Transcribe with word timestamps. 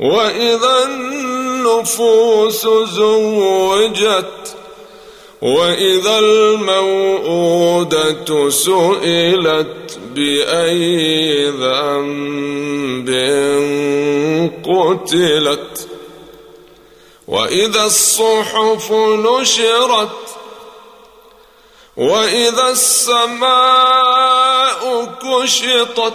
وإذا 0.00 0.84
النفوس 0.84 2.66
زوجت 2.66 4.56
وإذا 5.42 6.18
الموءودة 6.18 7.70
سئلت 8.50 9.98
بأي 10.14 11.50
ذنب 11.50 13.08
قتلت 14.64 15.88
وإذا 17.28 17.84
الصحف 17.84 18.92
نشرت 18.92 20.08
وإذا 21.96 22.68
السماء 22.70 24.02
كشطت 25.22 26.14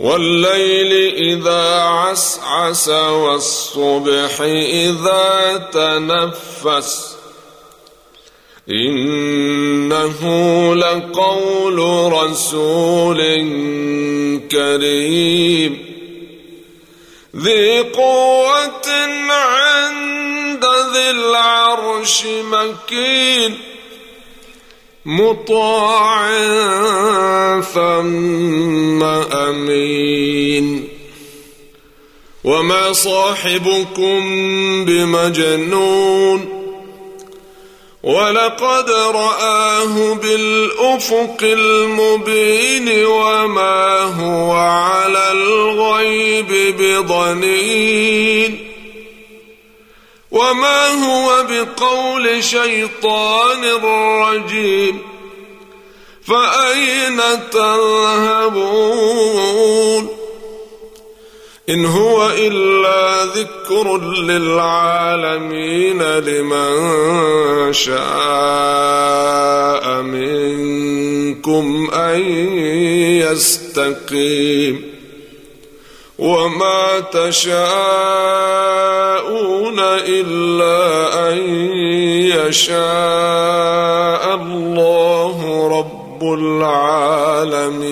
والليل 0.00 0.92
إذا 1.14 1.80
عسعس 1.80 2.88
والصبح 2.88 4.40
إذا 4.40 5.68
تنفس 5.72 7.16
إنه 8.70 10.20
لقول 10.74 11.78
رسول 12.12 13.20
كريم. 14.50 15.84
ذي 17.36 17.80
قوة 17.80 18.88
عند 19.30 20.64
ذي 20.92 21.10
العرش 21.10 22.24
مكين. 22.26 23.69
مطاع 25.06 26.30
ثم 27.60 29.02
أمين. 29.32 30.88
وما 32.44 32.92
صاحبكم 32.92 34.20
بمجنون. 34.84 36.60
ولقد 38.02 38.90
رآه 38.90 40.14
بالأفق 40.14 41.38
المبين 41.42 43.06
وما 43.06 44.02
هو 44.02 44.52
على 44.52 45.32
الغيب 45.32 46.76
بضنين. 46.78 48.69
وما 50.30 50.86
هو 50.88 51.46
بقول 51.48 52.44
شيطان 52.44 53.64
رجيم 54.22 54.98
فأين 56.22 57.20
تذهبون 57.50 59.00
إن 61.68 61.86
هو 61.86 62.30
إلا 62.30 63.24
ذكر 63.24 63.98
للعالمين 64.22 66.02
لمن 66.02 67.72
شاء 67.72 68.00
منكم 70.02 71.90
أن 71.94 72.20
يستقيم 73.20 74.90
وما 76.18 77.00
تشاءون 77.00 78.70
إلا 80.06 80.78
أن 81.32 81.38
يشاء 82.48 84.24
الله 84.34 85.38
رب 85.78 86.22
العالمين. 86.34 87.90